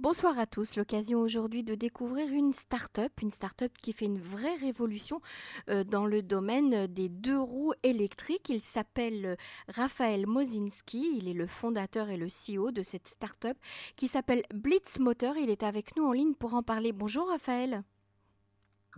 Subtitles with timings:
[0.00, 0.76] Bonsoir à tous.
[0.76, 5.20] L'occasion aujourd'hui de découvrir une start-up, une start-up qui fait une vraie révolution
[5.68, 8.48] euh, dans le domaine des deux roues électriques.
[8.48, 11.16] Il s'appelle euh, Raphaël Mozinski.
[11.16, 13.58] Il est le fondateur et le CEO de cette start-up
[13.96, 15.36] qui s'appelle Blitz Motor.
[15.36, 16.92] Il est avec nous en ligne pour en parler.
[16.92, 17.82] Bonjour Raphaël.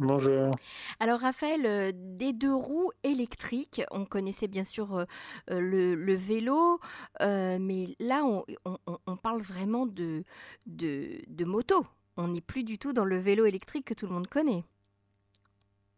[0.00, 0.52] Bonjour.
[0.98, 5.04] Alors Raphaël, euh, des deux roues électriques, on connaissait bien sûr euh,
[5.50, 6.80] euh, le, vélo,
[7.20, 10.24] mais là on, parle vraiment de,
[10.66, 11.84] de, moto.
[12.16, 14.64] On n'est plus du tout dans le vélo électrique que tout le monde connaît.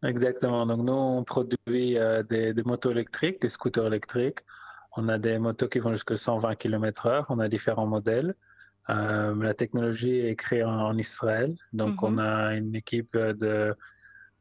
[0.02, 0.66] Exactement.
[0.66, 4.40] Donc nous, on produit des, des, motos électriques, des scooters électriques.
[4.96, 7.26] On a des motos qui vont jusqu'à 120 km/h.
[7.28, 8.34] On a différents modèles.
[8.90, 12.18] Euh, la technologie est créée en, Israël, donc on mhm.
[12.18, 13.76] a une équipe de,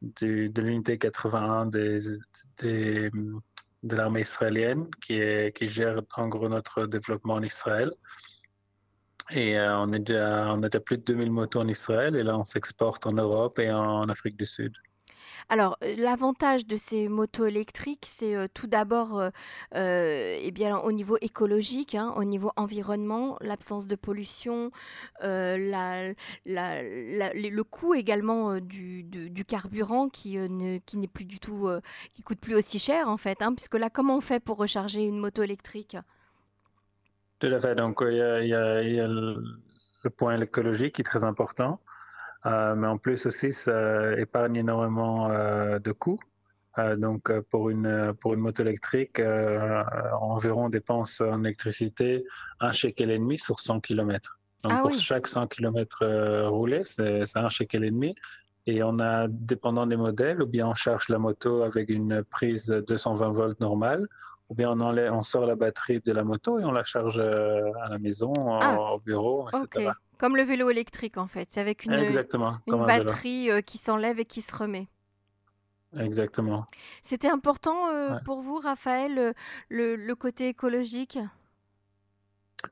[0.02, 1.98] de, l'unité 81 des,
[2.60, 7.92] de l'armée israélienne qui, est, qui gère en gros notre développement en Israël.
[9.30, 12.22] Et euh, on, est déjà, on a déjà plus de 2000 motos en Israël et
[12.22, 14.74] là on s'exporte en Europe et en Afrique du Sud.
[15.48, 20.92] Alors, euh, l'avantage de ces motos électriques, c'est euh, tout d'abord euh, eh bien, au
[20.92, 24.70] niveau écologique, hein, au niveau environnement, l'absence de pollution,
[25.20, 26.14] le
[27.62, 30.36] coût également du, carburant qui,
[30.86, 31.68] qui n'est plus du tout,
[32.12, 35.02] qui coûte plus aussi cher en fait, hein, puisque là, comment on fait pour recharger
[35.02, 35.96] une moto électrique?
[37.38, 37.74] Tout à fait.
[37.74, 38.22] Donc, il y
[38.54, 41.80] a, le point écologique qui est très important.
[42.46, 46.18] Euh, mais en plus aussi, ça épargne énormément euh, de coûts.
[46.78, 49.20] Euh, donc, pour une, pour une moto électrique,
[50.20, 52.24] environ on dépense en électricité
[52.60, 54.38] un shekel et demi sur 100 km.
[54.64, 58.14] Donc, ah pour chaque 100 km roulé, c'est un shekel et demi.
[58.66, 62.68] Et on a, dépendant des modèles, ou bien on charge la moto avec une prise
[62.68, 64.06] 220 volts normale,
[64.48, 67.18] ou bien on, enlève, on sort la batterie de la moto et on la charge
[67.18, 69.90] à la maison, ah, au bureau, etc.
[70.22, 71.48] Comme le vélo électrique, en fait.
[71.50, 74.86] C'est avec une, une batterie euh, qui s'enlève et qui se remet.
[75.98, 76.64] Exactement.
[77.02, 79.32] C'était important euh, pour vous, Raphaël, euh,
[79.68, 81.18] le, côté écologique?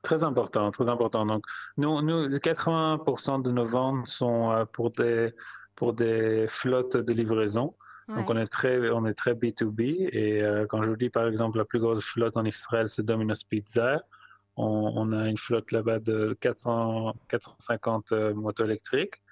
[0.02, 1.26] Très important, très important.
[1.26, 1.44] Donc,
[1.76, 5.34] nous, nous 80% de nos ventes sont pour des,
[5.74, 7.74] pour des flottes de livraison.
[8.06, 10.08] Donc, on est très, on est très B2B.
[10.12, 13.42] Et quand je vous dis, par exemple, la plus grosse flotte en Israël, c'est Domino's
[13.42, 14.04] Pizza.
[14.62, 19.22] On, a une flotte là-bas de 400, 450 euh, motos électriques.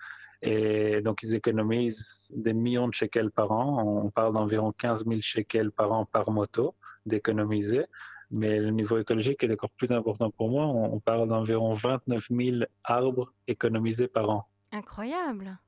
[0.40, 3.82] Et donc, ils économisent des millions de shekels par an.
[4.04, 6.74] On parle d'environ 15 000 shekels par an par moto
[7.04, 7.84] d'économiser.
[8.30, 10.66] Mais le niveau écologique est encore plus important pour moi.
[10.66, 14.48] On parle d'environ 29 000 arbres économisés par an.
[14.72, 15.58] Incroyable.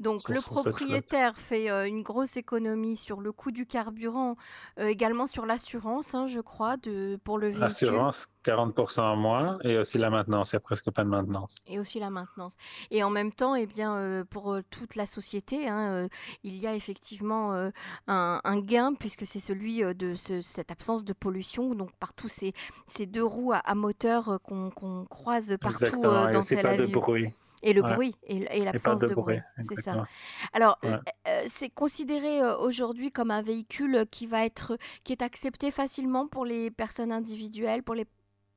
[0.00, 4.36] Donc le propriétaire fait euh, une grosse économie sur le coût du carburant,
[4.78, 7.62] euh, également sur l'assurance, hein, je crois, de, pour le véhicule.
[7.62, 11.56] L'assurance, 40% en moins, et aussi la maintenance, il n'y a presque pas de maintenance.
[11.66, 12.54] Et aussi la maintenance.
[12.90, 16.08] Et en même temps, eh bien, euh, pour toute la société, hein,
[16.44, 17.70] il y a effectivement
[18.06, 22.52] un, gain, puisque c'est celui de cette absence de pollution, donc par tous ces,
[22.86, 26.78] ces deux roues à, moteur qu'on croise partout dans Tel Aviv.
[26.78, 27.32] Pas de bruit.
[27.62, 30.06] Et le bruit, et, l'absence de, bruit, c'est ça.
[30.52, 30.96] Alors, euh,
[31.26, 36.28] euh, c'est considéré euh, aujourd'hui comme un véhicule qui va être, qui est accepté facilement
[36.28, 38.06] pour les personnes individuelles, pour les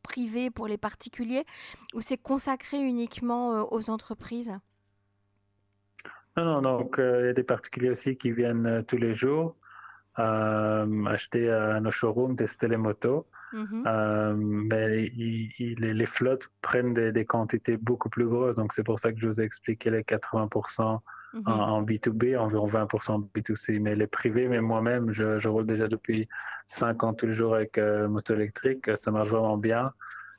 [0.03, 1.45] privés, pour les particuliers,
[1.95, 4.51] ou c'est consacré uniquement aux entreprises?
[6.37, 9.55] Non, non, donc il y a des particuliers aussi qui viennent tous les jours
[10.15, 13.25] acheter à nos showrooms, tester les motos.
[13.53, 13.83] Mm-hmm.
[13.85, 18.55] Euh, mais les flottes prennent des, quantités beaucoup plus grosses.
[18.55, 20.99] Donc, c'est pour ça que je vous ai expliqué les 80%
[21.33, 21.41] mm-hmm.
[21.45, 23.79] en, B2B, environ 20% B2C.
[23.79, 26.27] Mais les privés, mais moi-même, je, roule déjà depuis
[26.67, 28.89] 5 ans tous les jours avec euh, moto électrique.
[28.95, 29.91] Ça marche vraiment bien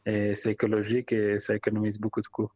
[0.04, 2.50] et c'est écologique et ça économise beaucoup de coûts.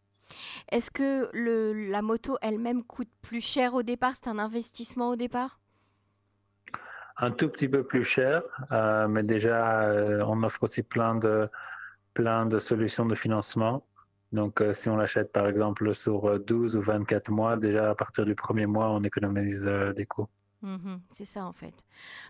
[0.71, 4.15] Est-ce que le, la moto elle-même coûte plus cher au départ?
[4.15, 5.60] C'est un investissement au départ?
[7.19, 11.49] Un tout petit peu plus cher, euh, mais déjà, euh, on offre aussi plein de,
[12.15, 13.84] plein de solutions de financement.
[14.32, 18.24] Donc, euh, si on l'achète par exemple sur 12 ou 24 mois, déjà à partir
[18.24, 19.65] du premier mois, on économise
[19.95, 20.28] des coûts.
[20.63, 21.74] Mhm, c'est ça en fait.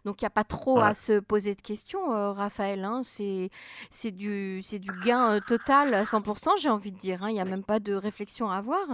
[0.04, 2.84] Donc il n'y a pas trop à se poser de questions, Raphaël.
[2.84, 3.02] Hein.
[3.04, 7.22] C'est du, du gain total à 100%, j'ai envie de dire.
[7.22, 7.30] Hein.
[7.30, 8.84] Il n'y a même pas de réflexion à avoir.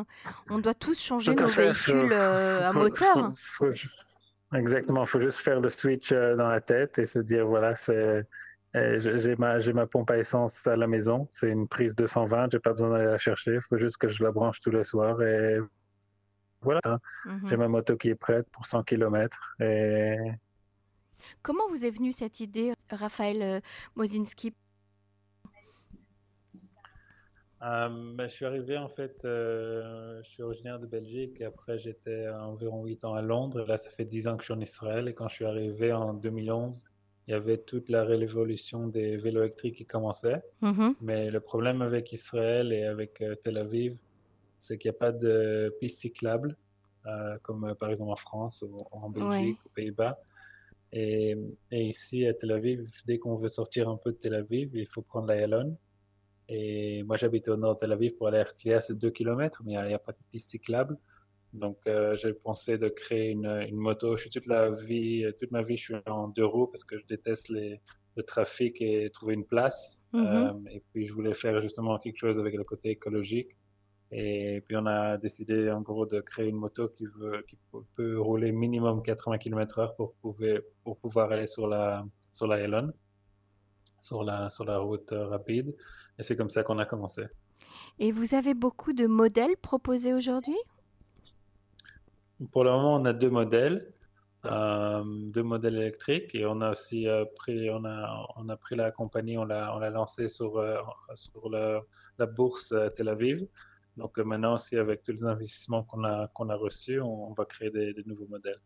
[0.50, 3.33] On doit tous changer nos véhicules à moteur.
[4.55, 7.75] Exactement, il faut juste faire le switch euh, dans la tête et se dire voilà,
[7.75, 8.27] c'est
[8.75, 12.59] euh, j'ai ma, ma pompe à essence à la maison, c'est une prise 220, j'ai
[12.59, 15.21] pas besoin d'aller la chercher, il faut juste que je la branche tous les soirs
[15.23, 15.59] et
[16.61, 16.81] voilà,
[17.25, 17.49] mhm.
[17.49, 19.57] j'ai ma moto qui est prête pour 100 km.
[19.61, 20.17] Et...
[21.43, 23.61] Comment vous est venue cette idée, Raphaël euh,
[23.97, 24.55] Mozinski
[27.62, 31.79] Euh, ben, je suis arrivé en fait, euh, je suis originaire de Belgique et après
[31.79, 33.64] j'étais environ 8 ans à Londres.
[33.69, 35.93] Là, ça fait 10 ans que je suis en Israël et quand je suis arrivé
[35.93, 36.85] en 2011,
[37.29, 40.43] il y avait toute la révolution des vélos électriques qui commençait.
[40.62, 40.94] Mm-hmm.
[41.03, 43.97] Mais le problème avec Israël et avec euh, Tel Aviv,
[44.58, 46.56] c'est qu'il n'y a pas de pistes cyclables,
[47.43, 50.20] comme par exemple en France ou en Belgique, aux Pays-Bas.
[50.93, 51.37] Et,
[51.73, 54.87] et, ici à Tel Aviv, dès qu'on veut sortir un peu de Tel Aviv, il
[54.87, 55.76] faut prendre la Yalon.
[56.55, 59.63] Et moi, j'habite au nord de Tel Aviv pour aller à Herzliya, c'est 2 km,
[59.65, 60.99] mais il n'y a, pas de piste cyclable.
[61.55, 64.17] Donc, euh, j'ai pensé de créer une, une, moto.
[64.17, 66.99] Je suis toute la vie, toute ma vie, je suis en deux roues parce que
[66.99, 67.81] je déteste les,
[68.17, 70.05] le trafic et trouver une place.
[70.13, 70.27] Mhm.
[70.27, 73.57] euh, et puis, je voulais faire justement quelque chose avec le côté écologique.
[74.11, 77.57] Et puis, on a décidé en gros de créer une moto qui, veut, qui
[77.97, 80.15] peut rouler minimum 80 km/h pour,
[80.85, 82.93] pour pouvoir aller sur la, sur la Elon
[84.03, 85.75] sur la, sur la route euh, rapide.
[86.19, 87.23] Et c'est comme ça qu'on a commencé.
[87.99, 90.59] Et vous avez beaucoup de modèles proposés aujourd'hui?
[92.51, 93.95] Pour le moment, on a deux modèles.
[94.45, 98.75] Euh, deux modèles électriques et on a aussi euh, pris on a on a pris
[98.75, 100.61] la compagnie on l'a on l'a lancé sur
[101.15, 103.47] sur la bourse Tel Aviv
[103.97, 107.71] donc maintenant aussi avec tous les investissements qu'on a qu'on a reçus on, va créer
[107.71, 108.59] des, nouveaux modèles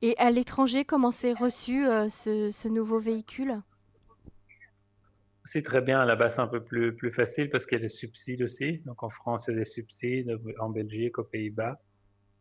[0.00, 3.60] et à l'étranger comment s'est reçu ce, ce nouveau véhicule?
[5.46, 6.04] C'est très bien.
[6.16, 8.78] Base, c'est un peu plus, plus facile parce qu'il y a des subsides aussi.
[8.84, 10.38] Donc, en France, il y a des subsides.
[10.58, 11.80] En Belgique, aux Pays-Bas.